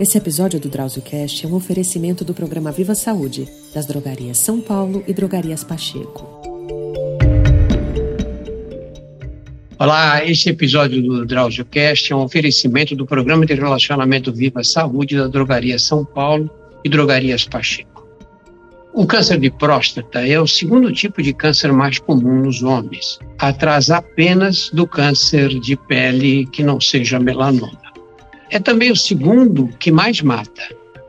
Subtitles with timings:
[0.00, 5.04] Esse episódio do DrauzioCast é um oferecimento do programa Viva Saúde, das drogarias São Paulo
[5.06, 6.28] e drogarias Pacheco.
[9.78, 15.28] Olá, esse episódio do DrauzioCast é um oferecimento do programa de relacionamento Viva Saúde da
[15.28, 16.50] drogaria São Paulo
[16.84, 18.04] e drogarias Pacheco.
[18.92, 23.90] O câncer de próstata é o segundo tipo de câncer mais comum nos homens, atrás
[23.90, 27.83] apenas do câncer de pele que não seja melanoma.
[28.50, 30.62] É também o segundo que mais mata,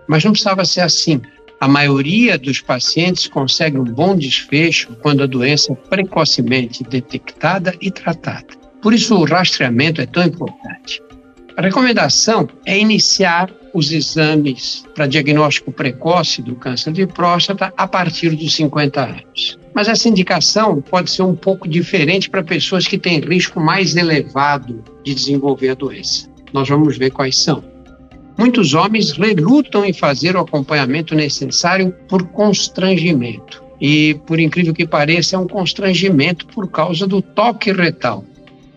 [0.08, 1.22] mas não precisava ser assim.
[1.59, 7.90] A maioria dos pacientes consegue um bom desfecho quando a doença é precocemente detectada e
[7.90, 8.48] tratada.
[8.82, 11.02] Por isso, o rastreamento é tão importante.
[11.58, 18.31] A recomendação é iniciar os exames para diagnóstico precoce do câncer de próstata a partir
[18.31, 19.58] dos 50 anos.
[19.73, 24.84] Mas essa indicação pode ser um pouco diferente para pessoas que têm risco mais elevado
[25.04, 26.30] de desenvolver a doença.
[26.55, 27.62] Nós vamos ver quais são.
[28.38, 33.61] Muitos homens relutam em fazer o acompanhamento necessário por constrangimento.
[33.80, 38.23] E, por incrível que pareça, é um constrangimento por causa do toque retal,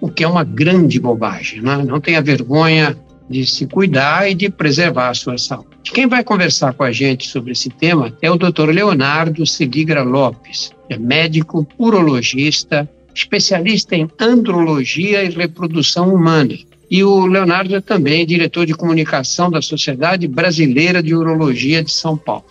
[0.00, 1.60] o que é uma grande bobagem.
[1.60, 1.84] Né?
[1.86, 2.98] Não tenha vergonha
[3.30, 5.68] de se cuidar e de preservar a sua saúde.
[5.84, 8.70] Quem vai conversar com a gente sobre esse tema é o Dr.
[8.70, 16.58] Leonardo Seligra Lopes, é médico urologista, especialista em andrologia e reprodução humana
[16.90, 22.16] e o Leonardo é também diretor de comunicação da Sociedade Brasileira de Urologia de São
[22.16, 22.44] Paulo.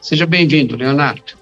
[0.00, 1.38] Seja bem-vindo, Leonardo.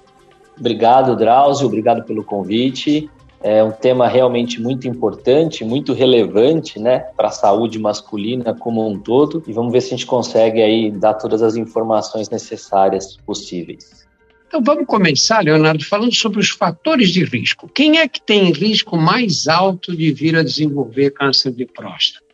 [0.59, 3.09] Obrigado, Drauzio, obrigado pelo convite.
[3.43, 8.97] É um tema realmente muito importante, muito relevante, né, para a saúde masculina como um
[8.97, 9.43] todo.
[9.47, 14.07] E vamos ver se a gente consegue aí dar todas as informações necessárias possíveis.
[14.47, 17.69] Então vamos começar, Leonardo, falando sobre os fatores de risco.
[17.69, 22.26] Quem é que tem risco mais alto de vir a desenvolver câncer de próstata?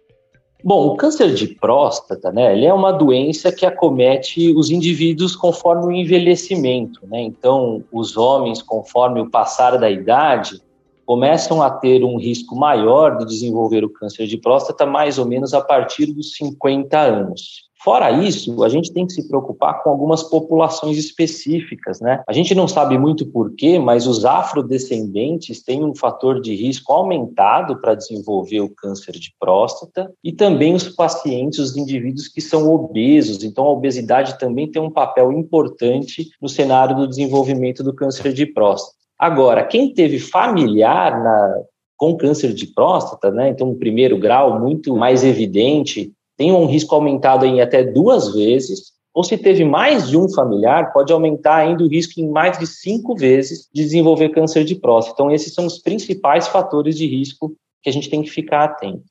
[0.64, 5.86] Bom, o câncer de próstata, né, ele é uma doença que acomete os indivíduos conforme
[5.88, 7.22] o envelhecimento, né?
[7.22, 10.62] Então, os homens, conforme o passar da idade,
[11.06, 15.54] começam a ter um risco maior de desenvolver o câncer de próstata mais ou menos
[15.54, 17.70] a partir dos 50 anos.
[17.84, 22.24] Fora isso, a gente tem que se preocupar com algumas populações específicas, né?
[22.26, 27.82] A gente não sabe muito porquê, mas os afrodescendentes têm um fator de risco aumentado
[27.82, 33.44] para desenvolver o câncer de próstata e também os pacientes, os indivíduos que são obesos.
[33.44, 38.46] Então, a obesidade também tem um papel importante no cenário do desenvolvimento do câncer de
[38.46, 38.96] próstata.
[39.20, 41.62] Agora, quem teve familiar na,
[41.98, 43.50] com câncer de próstata, né?
[43.50, 48.94] Então, um primeiro grau muito mais evidente tem um risco aumentado em até duas vezes,
[49.14, 52.66] ou se teve mais de um familiar, pode aumentar ainda o risco em mais de
[52.66, 55.16] cinco vezes de desenvolver câncer de próstata.
[55.16, 59.04] Então, esses são os principais fatores de risco que a gente tem que ficar atento.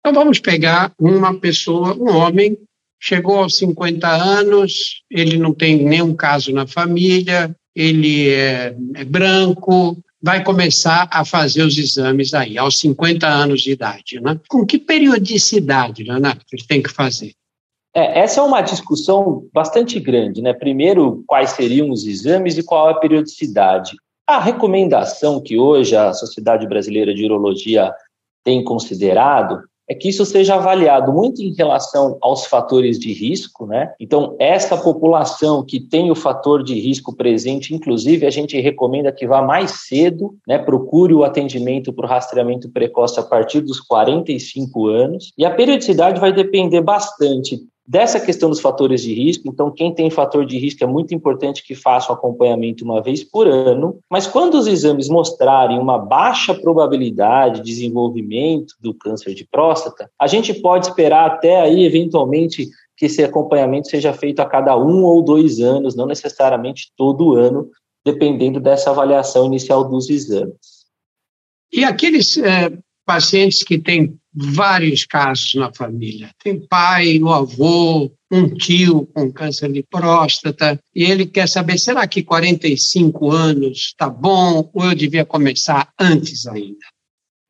[0.00, 2.58] Então, vamos pegar uma pessoa, um homem,
[3.00, 9.96] chegou aos 50 anos, ele não tem nenhum caso na família, ele é, é branco,
[10.24, 14.18] vai começar a fazer os exames aí, aos 50 anos de idade.
[14.22, 14.40] Né?
[14.48, 17.34] Com que periodicidade, Leonardo, ele tem que fazer?
[17.94, 20.40] É, essa é uma discussão bastante grande.
[20.40, 20.54] Né?
[20.54, 23.92] Primeiro, quais seriam os exames e qual a periodicidade.
[24.26, 27.92] A recomendação que hoje a Sociedade Brasileira de Urologia
[28.42, 33.92] tem considerado é que isso seja avaliado muito em relação aos fatores de risco, né?
[34.00, 39.26] Então, essa população que tem o fator de risco presente, inclusive, a gente recomenda que
[39.26, 40.58] vá mais cedo, né?
[40.58, 45.32] Procure o atendimento para o rastreamento precoce a partir dos 45 anos.
[45.36, 50.08] E a periodicidade vai depender bastante Dessa questão dos fatores de risco, então quem tem
[50.08, 54.26] fator de risco é muito importante que faça o acompanhamento uma vez por ano, mas
[54.26, 60.54] quando os exames mostrarem uma baixa probabilidade de desenvolvimento do câncer de próstata, a gente
[60.54, 65.60] pode esperar até aí, eventualmente, que esse acompanhamento seja feito a cada um ou dois
[65.60, 67.68] anos, não necessariamente todo ano,
[68.02, 70.86] dependendo dessa avaliação inicial dos exames.
[71.70, 72.72] E aqueles é,
[73.04, 76.30] pacientes que têm vários casos na família.
[76.42, 82.06] Tem pai, o avô, um tio com câncer de próstata, e ele quer saber: será
[82.06, 86.84] que 45 anos está bom ou eu devia começar antes ainda?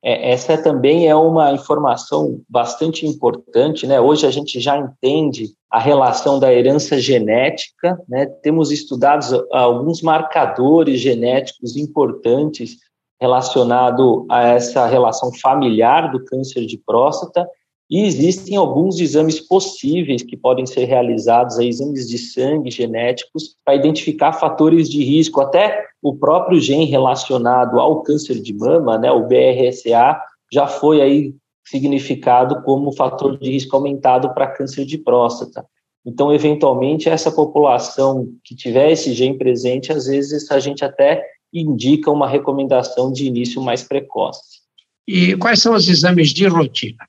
[0.07, 3.99] É, essa também é uma informação bastante importante, né?
[3.99, 8.27] Hoje a gente já entende a relação da herança genética, né?
[8.27, 12.77] Temos estudados alguns marcadores genéticos importantes
[13.25, 17.49] relacionado a essa relação familiar do câncer de próstata
[17.91, 24.35] e existem alguns exames possíveis que podem ser realizados, exames de sangue genéticos, para identificar
[24.35, 30.21] fatores de risco, até o próprio gene relacionado ao câncer de mama, né, o BRCA,
[30.53, 31.35] já foi aí
[31.65, 35.65] significado como fator de risco aumentado para câncer de próstata.
[36.07, 41.25] Então, eventualmente, essa população que tiver esse gene presente, às vezes a gente até
[41.55, 44.63] indica uma recomendação de início mais precoce.
[45.07, 47.07] E quais são os exames de rotina?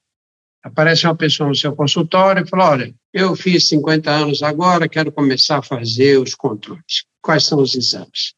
[0.64, 5.12] Aparece uma pessoa no seu consultório e fala: Olha, eu fiz 50 anos agora, quero
[5.12, 7.06] começar a fazer os controles.
[7.22, 8.34] Quais são os exames?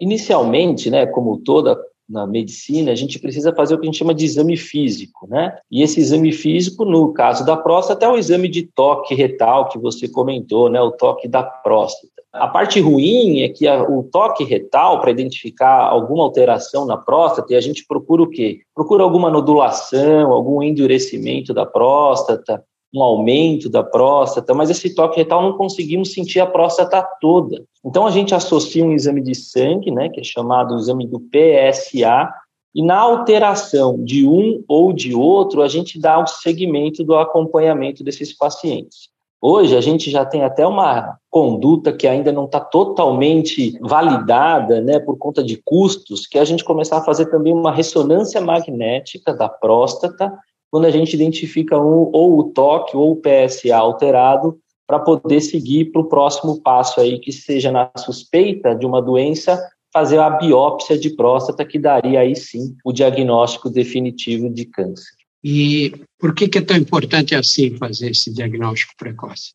[0.00, 1.78] Inicialmente, né, como toda
[2.08, 5.56] na medicina, a gente precisa fazer o que a gente chama de exame físico, né?
[5.70, 9.78] E esse exame físico, no caso da próstata, é o exame de toque retal que
[9.78, 10.80] você comentou, né?
[10.80, 12.11] O toque da próstata.
[12.32, 17.52] A parte ruim é que a, o toque retal, para identificar alguma alteração na próstata,
[17.52, 18.60] e a gente procura o quê?
[18.74, 22.64] Procura alguma nodulação, algum endurecimento da próstata,
[22.94, 27.64] um aumento da próstata, mas esse toque retal não conseguimos sentir a próstata toda.
[27.84, 32.30] Então a gente associa um exame de sangue, né, que é chamado exame do PSA,
[32.74, 38.02] e na alteração de um ou de outro, a gente dá o segmento do acompanhamento
[38.02, 39.11] desses pacientes.
[39.44, 45.00] Hoje a gente já tem até uma conduta que ainda não está totalmente validada, né,
[45.00, 49.34] por conta de custos, que é a gente começar a fazer também uma ressonância magnética
[49.34, 50.32] da próstata
[50.70, 55.86] quando a gente identifica um, ou o toque ou o PSA alterado para poder seguir
[55.86, 59.60] para o próximo passo aí, que seja na suspeita de uma doença,
[59.92, 65.21] fazer a biópsia de próstata, que daria aí sim o diagnóstico definitivo de câncer.
[65.44, 69.52] E por que, que é tão importante assim fazer esse diagnóstico precoce?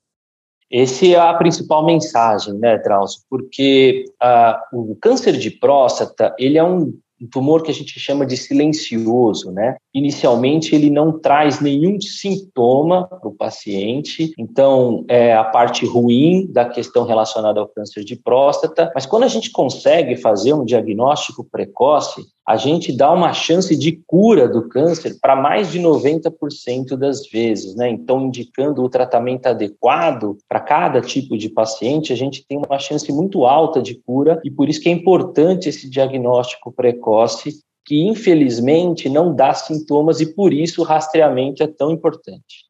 [0.72, 3.22] Essa é a principal mensagem, né, Drauzio?
[3.30, 6.94] Porque uh, o câncer de próstata, ele é um
[7.32, 9.78] tumor que a gente chama de silencioso, né?
[9.98, 16.66] Inicialmente ele não traz nenhum sintoma para o paciente, então é a parte ruim da
[16.66, 22.22] questão relacionada ao câncer de próstata, mas quando a gente consegue fazer um diagnóstico precoce,
[22.48, 27.76] a gente dá uma chance de cura do câncer para mais de 90% das vezes,
[27.76, 27.90] né?
[27.90, 33.12] Então, indicando o tratamento adequado para cada tipo de paciente, a gente tem uma chance
[33.12, 34.40] muito alta de cura.
[34.46, 40.34] E por isso que é importante esse diagnóstico precoce que infelizmente não dá sintomas e
[40.34, 42.68] por isso o rastreamento é tão importante.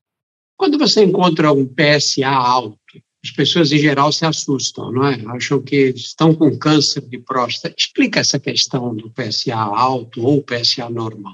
[0.56, 2.78] Quando você encontra um PSA alto,
[3.24, 5.20] as pessoas em geral se assustam, não é?
[5.36, 7.74] Acham que estão com câncer de próstata.
[7.76, 11.34] Explica essa questão do PSA alto ou PSA normal.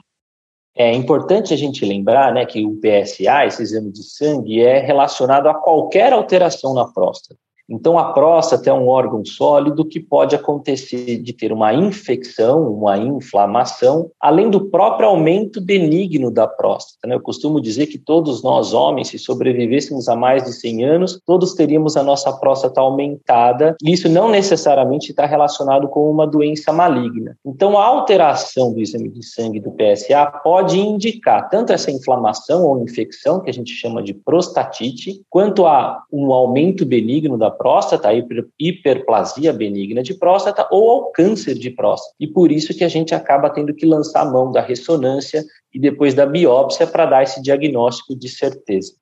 [0.76, 5.48] É importante a gente lembrar né, que o PSA, esse exame de sangue, é relacionado
[5.48, 7.40] a qualquer alteração na próstata.
[7.70, 12.98] Então, a próstata é um órgão sólido que pode acontecer de ter uma infecção, uma
[12.98, 17.08] inflamação, além do próprio aumento benigno da próstata.
[17.08, 17.16] Né?
[17.16, 21.54] Eu costumo dizer que todos nós, homens, se sobrevivêssemos a mais de 100 anos, todos
[21.54, 23.76] teríamos a nossa próstata aumentada.
[23.82, 27.38] E isso não necessariamente está relacionado com uma doença maligna.
[27.46, 32.84] Então, a alteração do exame de sangue do PSA pode indicar tanto essa inflamação ou
[32.84, 38.14] infecção, que a gente chama de prostatite, quanto a um aumento benigno da próstata, a
[38.60, 42.14] hiperplasia benigna de próstata ou ao câncer de próstata.
[42.20, 45.80] E por isso que a gente acaba tendo que lançar a mão da ressonância e
[45.80, 48.94] depois da biópsia para dar esse diagnóstico de certeza.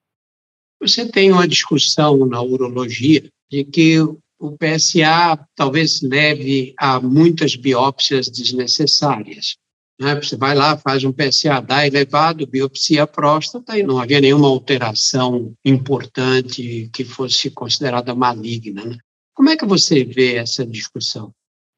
[0.80, 8.28] Você tem uma discussão na urologia de que o PSA talvez leve a muitas biópsias
[8.28, 9.56] desnecessárias.
[10.02, 10.16] Né?
[10.16, 15.54] Você vai lá, faz um PSA, dá elevado, biopsia próstata e não havia nenhuma alteração
[15.64, 18.84] importante que fosse considerada maligna.
[18.84, 18.98] Né?
[19.32, 21.32] Como é que você vê essa discussão?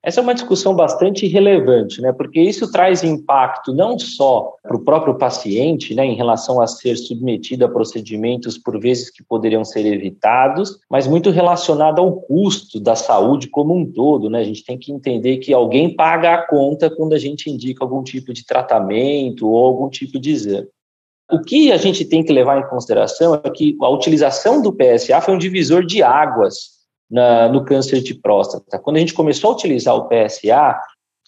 [0.04, 2.12] Essa é uma discussão bastante relevante, né?
[2.12, 6.98] porque isso traz impacto não só para o próprio paciente, né, em relação a ser
[6.98, 12.94] submetido a procedimentos por vezes que poderiam ser evitados, mas muito relacionado ao custo da
[12.94, 14.28] saúde como um todo.
[14.28, 14.40] Né?
[14.40, 18.02] A gente tem que entender que alguém paga a conta quando a gente indica algum
[18.02, 20.68] tipo de tratamento ou algum tipo de exame.
[21.32, 25.22] O que a gente tem que levar em consideração é que a utilização do PSA
[25.22, 26.74] foi um divisor de águas
[27.10, 28.78] na, no câncer de próstata.
[28.78, 30.78] Quando a gente começou a utilizar o PSA,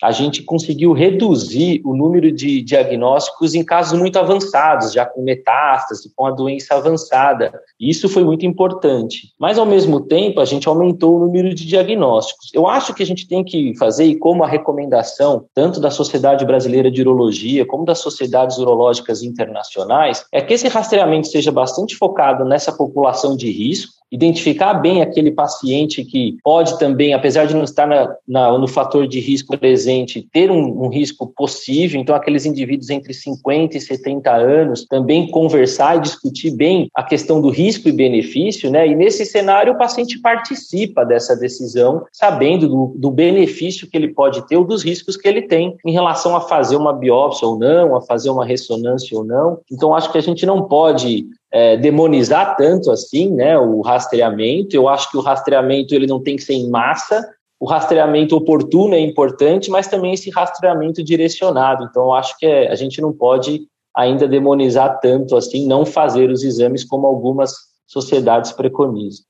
[0.02, 6.12] a gente conseguiu reduzir o número de diagnósticos em casos muito avançados, já com metástase,
[6.14, 7.52] com a doença avançada.
[7.80, 9.32] Isso foi muito importante.
[9.38, 12.50] Mas, ao mesmo tempo, a gente aumentou o número de diagnósticos.
[12.52, 16.44] Eu acho que a gente tem que fazer, e como a recomendação, tanto da Sociedade
[16.44, 22.44] Brasileira de Urologia, como das sociedades urológicas internacionais, é que esse rastreamento seja bastante focado
[22.44, 27.86] nessa população de risco, identificar bem aquele paciente que pode também, apesar de não estar
[27.86, 32.00] na, na, no fator de risco presente, ter um, um, risco possível.
[32.00, 37.40] Então, aqueles indivíduos entre 50 e 70 anos também conversar e discutir bem a questão
[37.40, 38.86] do risco e benefício, né?
[38.86, 44.46] E nesse cenário, o paciente participa dessa decisão, sabendo do, do benefício que ele pode
[44.48, 47.94] ter ou dos riscos que ele tem em relação a fazer uma biópsia ou não,
[47.94, 49.58] a fazer uma ressonância ou não.
[49.70, 54.74] Então, acho que a gente não pode é, demonizar tanto assim, né, o rastreamento.
[54.74, 57.26] Eu acho que o rastreamento ele não tem que ser em massa.
[57.58, 61.84] O rastreamento oportuno é importante, mas também esse rastreamento direcionado.
[61.84, 66.42] Então, acho que é, a gente não pode ainda demonizar tanto assim, não fazer os
[66.42, 67.52] exames como algumas
[67.86, 69.24] sociedades preconizam.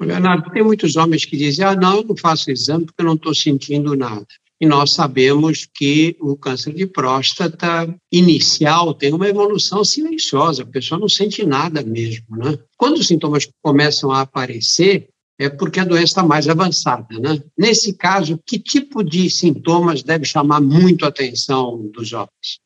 [0.00, 3.14] Leonardo, tem muitos homens que dizem: ah, não, eu não faço exame porque eu não
[3.14, 4.26] estou sentindo nada.
[4.60, 11.00] E nós sabemos que o câncer de próstata inicial tem uma evolução silenciosa, a pessoa
[11.00, 12.36] não sente nada mesmo.
[12.36, 12.58] Né?
[12.76, 15.08] Quando os sintomas começam a aparecer,
[15.40, 17.06] é porque a doença está mais avançada.
[17.18, 17.42] Né?
[17.56, 22.60] Nesse caso, que tipo de sintomas deve chamar muito a atenção dos homens?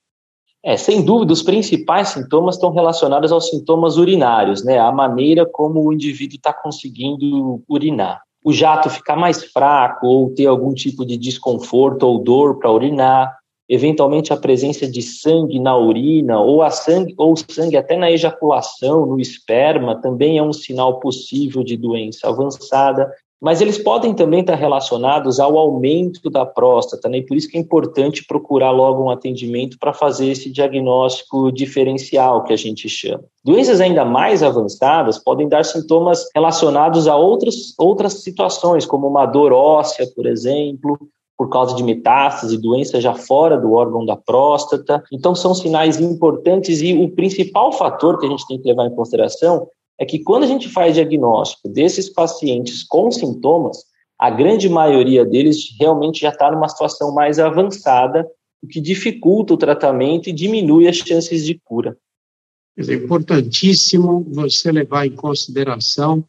[0.62, 4.78] É, sem dúvida, os principais sintomas estão relacionados aos sintomas urinários, né?
[4.78, 10.44] A maneira como o indivíduo está conseguindo urinar o jato ficar mais fraco ou ter
[10.44, 13.34] algum tipo de desconforto ou dor para urinar,
[13.74, 19.04] eventualmente a presença de sangue na urina ou a sangue ou sangue até na ejaculação,
[19.04, 23.10] no esperma, também é um sinal possível de doença avançada
[23.44, 27.18] mas eles podem também estar relacionados ao aumento da próstata, né?
[27.18, 32.42] E por isso que é importante procurar logo um atendimento para fazer esse diagnóstico diferencial
[32.42, 33.24] que a gente chama.
[33.44, 39.52] Doenças ainda mais avançadas podem dar sintomas relacionados a outras, outras situações, como uma dor
[39.52, 40.98] óssea, por exemplo,
[41.36, 45.02] por causa de metástase, doença já fora do órgão da próstata.
[45.12, 48.94] Então, são sinais importantes e o principal fator que a gente tem que levar em
[48.94, 53.84] consideração é que quando a gente faz diagnóstico desses pacientes com sintomas,
[54.18, 58.26] a grande maioria deles realmente já está numa situação mais avançada,
[58.62, 61.96] o que dificulta o tratamento e diminui as chances de cura.
[62.76, 66.24] É importantíssimo você levar em consideração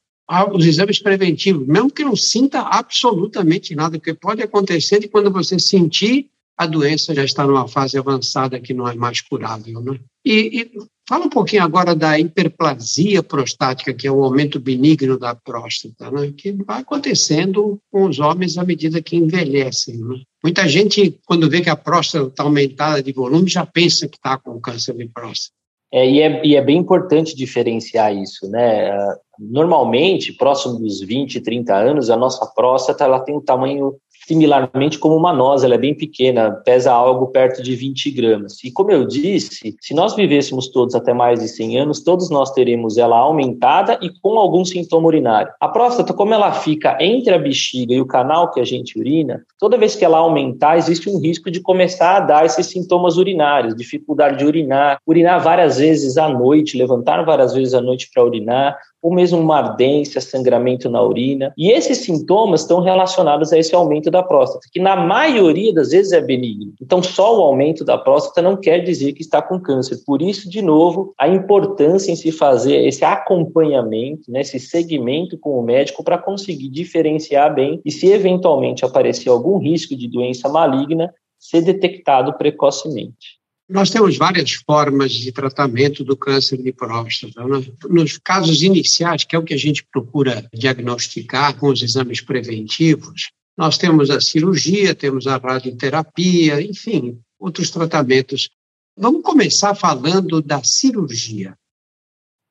[0.53, 5.59] os exames preventivos, mesmo que não sinta absolutamente nada, porque pode acontecer de quando você
[5.59, 9.81] sentir, a doença já está numa fase avançada que não é mais curável.
[9.81, 9.99] Né?
[10.25, 10.71] E, e
[11.07, 16.33] Fala um pouquinho agora da hiperplasia prostática, que é o aumento benigno da próstata, né?
[16.35, 19.97] que vai acontecendo com os homens à medida que envelhecem.
[19.97, 20.23] Né?
[20.43, 24.35] Muita gente, quando vê que a próstata está aumentada de volume, já pensa que está
[24.39, 25.53] com câncer de próstata.
[25.91, 28.91] É e, é, e é bem importante diferenciar isso, né?
[29.39, 33.95] Normalmente, próximo dos 20, 30 anos, a nossa próstata ela tem um tamanho
[34.27, 38.63] similarmente como uma noz, ela é bem pequena, pesa algo perto de 20 gramas.
[38.63, 42.51] E como eu disse, se nós vivêssemos todos até mais de 100 anos, todos nós
[42.51, 45.51] teremos ela aumentada e com algum sintoma urinário.
[45.59, 49.43] A próstata, como ela fica entre a bexiga e o canal que a gente urina,
[49.59, 53.75] toda vez que ela aumentar, existe um risco de começar a dar esses sintomas urinários,
[53.75, 58.77] dificuldade de urinar, urinar várias vezes à noite, levantar várias vezes à noite para urinar,
[59.05, 61.53] ou mesmo uma ardência, sangramento na urina.
[61.55, 66.11] E esses sintomas estão relacionados a esse aumento da próstata, que na maioria das vezes
[66.11, 66.73] é benigno.
[66.81, 69.97] Então, só o aumento da próstata não quer dizer que está com câncer.
[70.05, 75.59] Por isso, de novo, a importância em se fazer esse acompanhamento, né, esse segmento com
[75.59, 81.13] o médico para conseguir diferenciar bem e, se eventualmente aparecer algum risco de doença maligna,
[81.37, 83.35] ser detectado precocemente.
[83.67, 87.43] Nós temos várias formas de tratamento do câncer de próstata.
[87.43, 87.65] Né?
[87.89, 93.31] Nos casos iniciais, que é o que a gente procura diagnosticar com os exames preventivos,
[93.57, 98.49] nós temos a cirurgia, temos a radioterapia, enfim, outros tratamentos.
[98.97, 101.57] Vamos começar falando da cirurgia.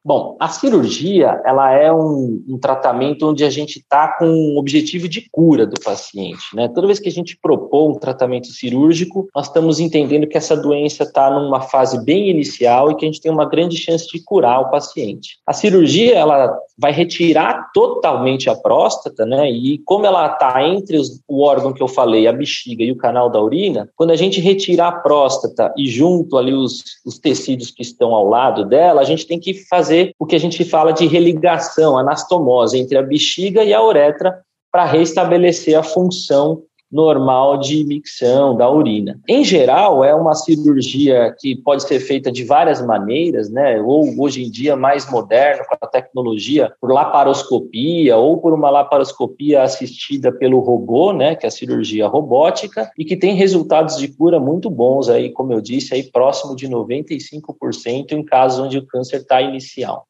[0.06, 5.08] Bom, a cirurgia ela é um, um tratamento onde a gente está com um objetivo
[5.08, 6.54] de cura do paciente.
[6.54, 6.68] Né?
[6.68, 11.04] Toda vez que a gente propõe um tratamento cirúrgico, nós estamos entendendo que essa doença
[11.04, 14.60] está numa fase bem inicial e que a gente tem uma grande chance de curar
[14.60, 15.38] o paciente.
[15.46, 19.50] A cirurgia ela vai retirar totalmente a próstata, né?
[19.50, 22.96] E como ela está entre os, o órgão que eu falei, a bexiga e o
[22.96, 27.70] canal da urina, quando a gente retirar a próstata e junto ali os, os tecidos
[27.70, 30.64] que estão ao lado dela, a gente tem que fazer fazer o que a gente
[30.64, 34.40] fala de religação, anastomose entre a bexiga e a uretra
[34.72, 36.62] para restabelecer a função
[36.94, 39.20] normal de micção da urina.
[39.28, 43.80] Em geral, é uma cirurgia que pode ser feita de várias maneiras, né?
[43.80, 49.62] Ou hoje em dia mais moderno com a tecnologia, por laparoscopia ou por uma laparoscopia
[49.62, 54.38] assistida pelo robô, né, que é a cirurgia robótica e que tem resultados de cura
[54.38, 59.16] muito bons aí, como eu disse, aí próximo de 95% em casos onde o câncer
[59.16, 60.06] está inicial.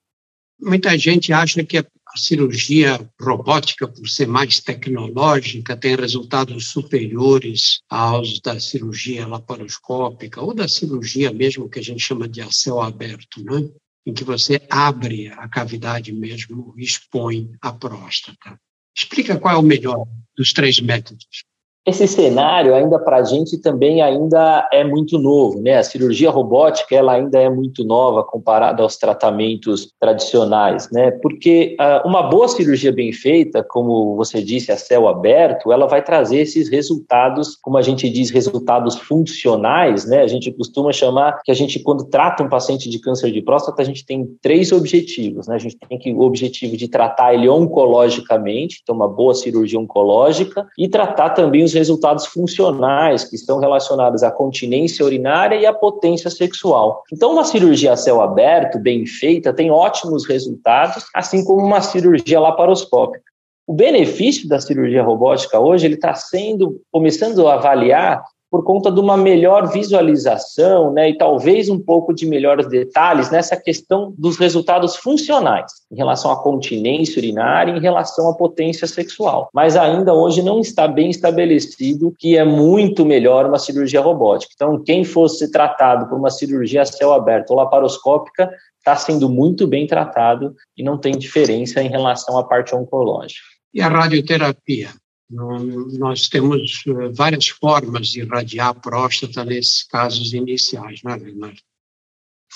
[0.64, 1.84] Muita gente acha que a
[2.16, 10.66] cirurgia robótica, por ser mais tecnológica, tem resultados superiores aos da cirurgia laparoscópica ou da
[10.66, 13.68] cirurgia mesmo que a gente chama de a céu aberto, né?
[14.06, 18.58] em que você abre a cavidade mesmo e expõe a próstata.
[18.96, 21.44] Explica qual é o melhor dos três métodos.
[21.86, 25.76] Esse cenário ainda para a gente também ainda é muito novo, né?
[25.76, 31.10] A cirurgia robótica ela ainda é muito nova comparada aos tratamentos tradicionais, né?
[31.10, 36.02] Porque uh, uma boa cirurgia bem feita, como você disse, a céu aberto, ela vai
[36.02, 40.22] trazer esses resultados, como a gente diz, resultados funcionais, né?
[40.22, 43.82] A gente costuma chamar que a gente quando trata um paciente de câncer de próstata,
[43.82, 45.56] a gente tem três objetivos, né?
[45.56, 50.66] A gente tem que o objetivo de tratar ele oncologicamente, então uma boa cirurgia oncológica
[50.78, 56.30] e tratar também os resultados funcionais que estão relacionados à continência urinária e à potência
[56.30, 57.02] sexual.
[57.12, 62.40] Então, uma cirurgia a céu aberto, bem feita, tem ótimos resultados, assim como uma cirurgia
[62.40, 63.24] laparoscópica.
[63.66, 68.22] O benefício da cirurgia robótica hoje, ele está sendo, começando a avaliar
[68.54, 73.56] por conta de uma melhor visualização, né, e talvez um pouco de melhores detalhes nessa
[73.56, 79.48] questão dos resultados funcionais em relação à continência urinária, em relação à potência sexual.
[79.52, 84.52] Mas ainda hoje não está bem estabelecido que é muito melhor uma cirurgia robótica.
[84.54, 89.66] Então, quem fosse tratado por uma cirurgia a céu aberto ou laparoscópica está sendo muito
[89.66, 93.42] bem tratado e não tem diferença em relação à parte oncológica.
[93.74, 94.90] E a radioterapia?
[95.30, 101.58] Nós temos eh, várias formas de irradiar a próstata nesses casos iniciais, não é, Leonardo?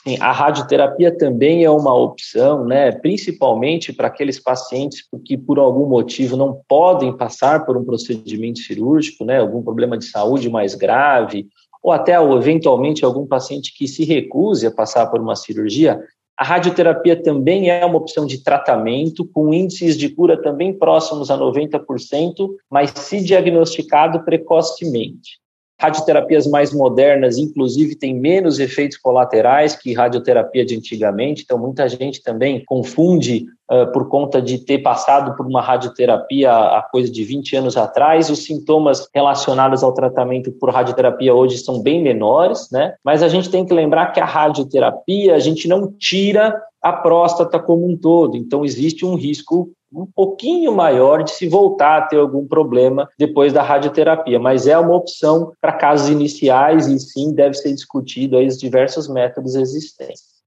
[0.04, 5.88] Sim, a radioterapia também é uma opção, né, principalmente para aqueles pacientes que por algum
[5.88, 11.48] motivo não podem passar por um procedimento cirúrgico, né, algum problema de saúde mais grave,
[11.82, 16.00] ou até eventualmente algum paciente que se recuse a passar por uma cirurgia,
[16.38, 21.37] a radioterapia também é uma opção de tratamento, com índices de cura também próximos a
[21.37, 25.40] 90%, mas se diagnosticado precocemente.
[25.80, 32.23] Radioterapias mais modernas, inclusive, têm menos efeitos colaterais que radioterapia de antigamente, então muita gente
[32.23, 33.47] também confunde
[33.92, 38.30] por conta de ter passado por uma radioterapia há coisa de 20 anos atrás.
[38.30, 42.94] Os sintomas relacionados ao tratamento por radioterapia hoje são bem menores, né?
[43.04, 47.58] Mas a gente tem que lembrar que a radioterapia, a gente não tira a próstata
[47.58, 52.18] como um todo, então existe um risco um pouquinho maior de se voltar a ter
[52.18, 57.54] algum problema depois da radioterapia, mas é uma opção para casos iniciais e sim deve
[57.54, 60.37] ser discutido aí os diversos métodos existentes.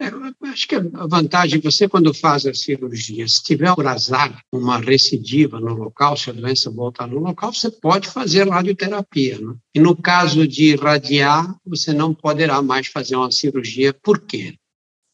[0.00, 0.06] É,
[0.48, 5.60] acho que a vantagem, você quando faz a cirurgia, se tiver por azar uma recidiva
[5.60, 9.38] no local, se a doença voltar no local, você pode fazer radioterapia.
[9.38, 9.54] Né?
[9.74, 13.94] E no caso de irradiar, você não poderá mais fazer uma cirurgia.
[14.02, 14.54] Por quê?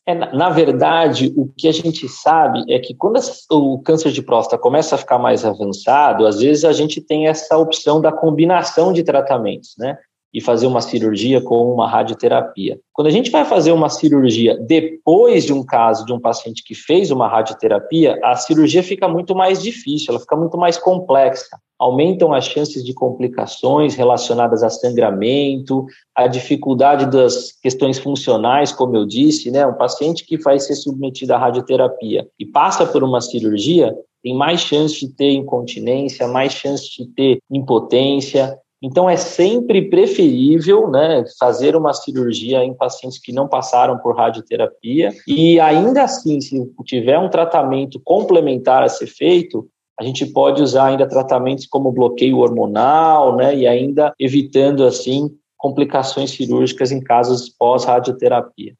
[0.06, 4.60] É, na verdade, o que a gente sabe é que quando o câncer de próstata
[4.60, 9.02] começa a ficar mais avançado, às vezes a gente tem essa opção da combinação de
[9.02, 9.98] tratamentos, né?
[10.32, 12.78] E fazer uma cirurgia com uma radioterapia.
[12.92, 16.74] Quando a gente vai fazer uma cirurgia depois de um caso de um paciente que
[16.74, 22.34] fez uma radioterapia, a cirurgia fica muito mais difícil, ela fica muito mais complexa aumentam
[22.34, 29.50] as chances de complicações relacionadas a sangramento, a dificuldade das questões funcionais, como eu disse,
[29.50, 29.66] né?
[29.66, 34.60] Um paciente que vai ser submetido à radioterapia e passa por uma cirurgia tem mais
[34.60, 38.54] chance de ter incontinência, mais chance de ter impotência.
[38.82, 45.12] Então é sempre preferível, né, fazer uma cirurgia em pacientes que não passaram por radioterapia
[45.26, 50.86] e ainda assim, se tiver um tratamento complementar a ser feito, a gente pode usar
[50.86, 58.74] ainda tratamentos como bloqueio hormonal, né, e ainda evitando assim complicações cirúrgicas em casos pós-radioterapia.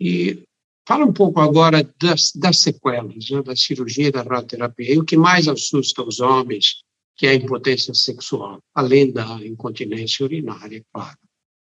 [0.00, 0.44] E
[0.88, 4.94] fala um pouco agora das, das sequelas né, da cirurgia da radioterapia.
[4.94, 6.82] E o que mais assusta os homens,
[7.16, 11.16] que é a impotência sexual, além da incontinência urinária, claro.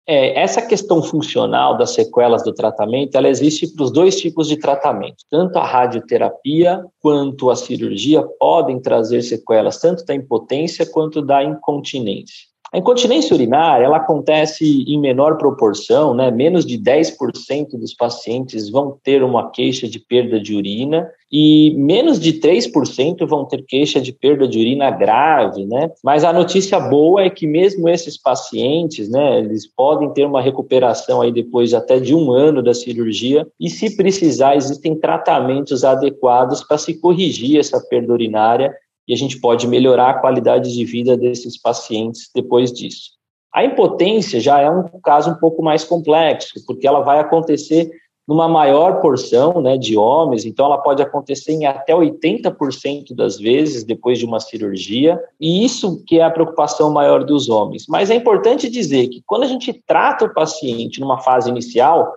[0.09, 4.57] É, essa questão funcional das sequelas do tratamento, ela existe para os dois tipos de
[4.57, 5.17] tratamento.
[5.29, 12.46] Tanto a radioterapia quanto a cirurgia podem trazer sequelas tanto da impotência quanto da incontinência.
[12.73, 16.31] A incontinência urinária ela acontece em menor proporção, né?
[16.31, 22.21] menos de 10% dos pacientes vão ter uma queixa de perda de urina e menos
[22.21, 25.91] de 3% vão ter queixa de perda de urina grave, né?
[26.03, 31.21] Mas a notícia boa é que mesmo esses pacientes, né, eles podem ter uma recuperação
[31.21, 36.79] aí depois até de um ano da cirurgia e se precisar existem tratamentos adequados para
[36.79, 38.73] se corrigir essa perda urinária
[39.07, 43.11] e a gente pode melhorar a qualidade de vida desses pacientes depois disso.
[43.53, 47.91] A impotência já é um caso um pouco mais complexo, porque ela vai acontecer
[48.27, 53.85] numa maior porção né, de homens, então ela pode acontecer em até 80% das vezes
[53.85, 57.87] depois de uma cirurgia, e isso que é a preocupação maior dos homens.
[57.89, 62.13] Mas é importante dizer que quando a gente trata o paciente numa fase inicial,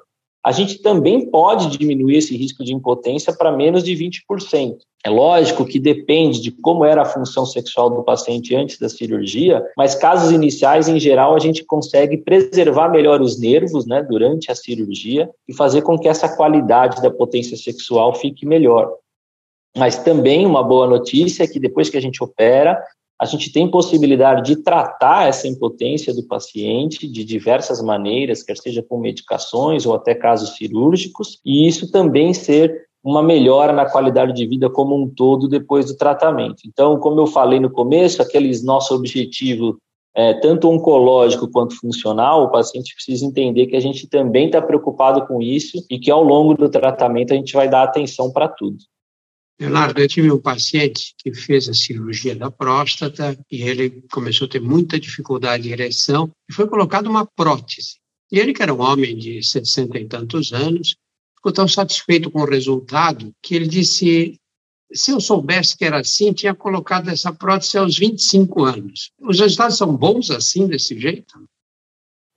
[0.45, 4.78] a gente também pode diminuir esse risco de impotência para menos de 20%.
[5.06, 9.63] É lógico que depende de como era a função sexual do paciente antes da cirurgia,
[9.78, 14.56] mas casos iniciais, em geral, a gente consegue preservar melhor os nervos né, durante a
[14.56, 18.93] cirurgia e fazer com que essa qualidade da potência sexual fique melhor.
[19.78, 22.82] Mas também uma boa notícia é que depois que a gente opera,
[23.22, 28.82] a gente tem possibilidade de tratar essa impotência do paciente de diversas maneiras, quer seja
[28.82, 34.46] com medicações ou até casos cirúrgicos, e isso também ser uma melhora na qualidade de
[34.46, 36.64] vida como um todo depois do tratamento.
[36.66, 39.78] Então, como eu falei no começo, aqueles nosso objetivo
[40.16, 45.26] é, tanto oncológico quanto funcional, o paciente precisa entender que a gente também está preocupado
[45.28, 48.78] com isso e que ao longo do tratamento a gente vai dar atenção para tudo.
[49.60, 54.50] Leonardo, eu tive um paciente que fez a cirurgia da próstata e ele começou a
[54.50, 57.98] ter muita dificuldade de ereção e foi colocado uma prótese.
[58.32, 60.95] E ele, que era um homem de 60 e tantos anos,
[61.36, 64.39] ficou tão satisfeito com o resultado que ele disse:
[64.93, 69.12] se eu soubesse que era assim, tinha colocado essa prótese aos 25 anos.
[69.19, 71.34] Os resultados são bons assim, desse jeito?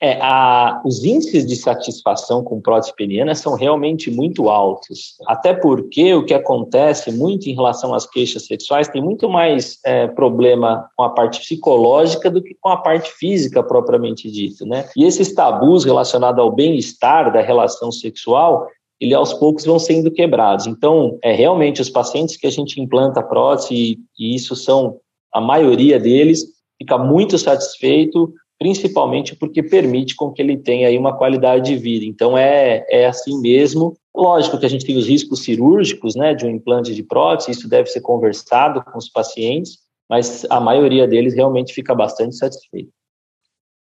[0.05, 5.15] É, a, os índices de satisfação com prótese peniana são realmente muito altos.
[5.29, 10.09] Até porque o que acontece muito em relação às queixas sexuais tem muito mais é,
[10.09, 14.89] problema com a parte psicológica do que com a parte física propriamente dita, né?
[14.97, 18.67] E esses tabus relacionados ao bem-estar da relação sexual
[19.01, 20.69] ele aos poucos vão sendo quebrados.
[20.69, 25.01] Então, é realmente os pacientes que a gente implanta prótese, e, e isso são
[25.35, 26.45] a maioria deles,
[26.79, 28.33] fica muito satisfeito
[28.63, 32.05] principalmente porque permite com que ele tenha aí uma qualidade de vida.
[32.05, 33.97] Então é, é assim mesmo.
[34.15, 37.69] Lógico que a gente tem os riscos cirúrgicos, né, de um implante de prótese, isso
[37.69, 42.93] deve ser conversado com os pacientes, mas a maioria deles realmente fica bastante satisfeito.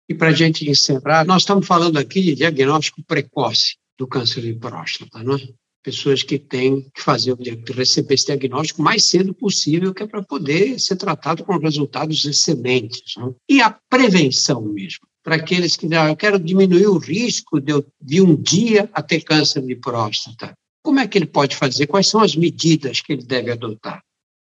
[0.09, 4.55] E para a gente encerrar, nós estamos falando aqui de diagnóstico precoce do câncer de
[4.55, 5.39] próstata, não é?
[5.83, 7.35] Pessoas que têm que fazer
[7.75, 13.15] receber esse diagnóstico mais cedo possível, que é para poder ser tratado com resultados excelentes.
[13.17, 13.31] Né?
[13.49, 17.85] E a prevenção mesmo, para aqueles que ah, eu quero diminuir o risco de, eu,
[18.01, 20.53] de um dia a ter câncer de próstata.
[20.81, 21.87] Como é que ele pode fazer?
[21.87, 24.01] Quais são as medidas que ele deve adotar?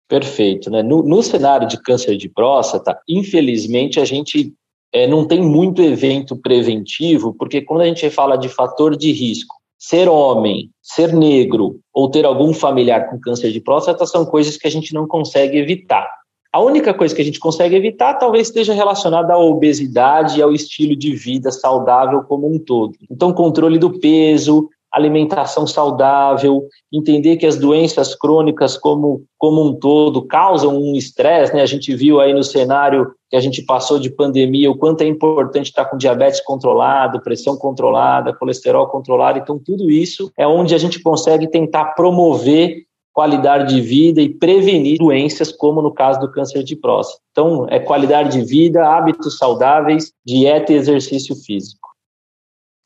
[0.08, 0.70] Perfeito.
[0.70, 0.82] Né?
[0.82, 4.54] No, no cenário de câncer de próstata, infelizmente, a gente
[4.92, 9.56] é, não tem muito evento preventivo, porque quando a gente fala de fator de risco,
[9.88, 14.66] ser homem, ser negro ou ter algum familiar com câncer de próstata são coisas que
[14.66, 16.08] a gente não consegue evitar.
[16.50, 20.52] A única coisa que a gente consegue evitar talvez esteja relacionada à obesidade e ao
[20.52, 22.94] estilo de vida saudável como um todo.
[23.10, 30.26] Então, controle do peso, alimentação saudável, entender que as doenças crônicas como, como um todo
[30.26, 31.62] causam um estresse, né?
[31.62, 35.06] A gente viu aí no cenário que a gente passou de pandemia o quanto é
[35.06, 39.38] importante estar com diabetes controlado, pressão controlada, colesterol controlado.
[39.38, 44.98] Então, tudo isso é onde a gente consegue tentar promover qualidade de vida e prevenir
[44.98, 47.20] doenças, como no caso do câncer de próstata.
[47.30, 51.88] Então, é qualidade de vida, hábitos saudáveis, dieta e exercício físico.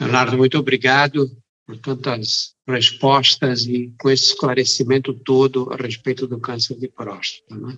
[0.01, 1.27] Leonardo, muito obrigado
[1.68, 7.54] por tantas respostas e com esse esclarecimento todo a respeito do câncer de próstata.
[7.54, 7.76] Né?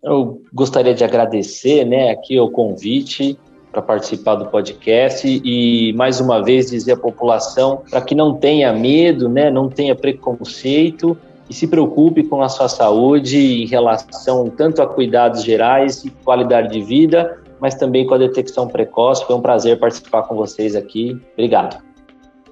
[0.00, 3.36] Eu gostaria de agradecer né, aqui o convite
[3.72, 8.72] para participar do podcast e mais uma vez dizer à população para que não tenha
[8.72, 11.18] medo, né, não tenha preconceito
[11.50, 16.72] e se preocupe com a sua saúde em relação tanto a cuidados gerais e qualidade
[16.72, 19.24] de vida, mas também com a detecção precoce.
[19.24, 21.20] Foi um prazer participar com vocês aqui.
[21.32, 21.91] Obrigado.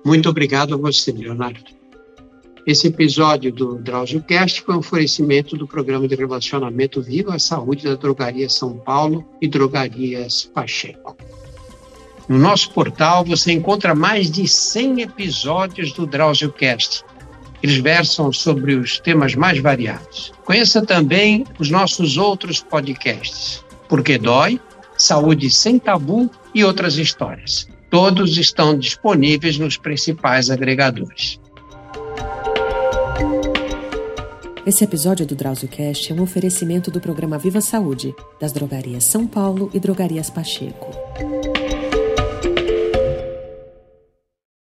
[0.04, 1.80] Muito obrigado a você, Leonardo.
[2.66, 7.94] Esse episódio do DrauzioCast foi um oferecimento do Programa de Relacionamento Viva à Saúde da
[7.94, 11.16] Drogaria São Paulo e Drogarias Pacheco.
[12.28, 17.02] No nosso portal você encontra mais de 100 episódios do DrauzioCast.
[17.62, 20.32] Eles versam sobre os temas mais variados.
[20.44, 23.64] Conheça também os nossos outros podcasts.
[23.88, 24.60] Porque Dói,
[24.96, 27.68] Saúde Sem Tabu e outras histórias.
[27.90, 31.40] Todos estão disponíveis nos principais agregadores.
[34.64, 39.68] Esse episódio do DrauzioCast é um oferecimento do programa Viva Saúde, das drogarias São Paulo
[39.74, 40.90] e drogarias Pacheco.